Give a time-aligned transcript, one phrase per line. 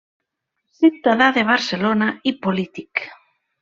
[0.79, 3.09] Ciutadà de Barcelona i polític.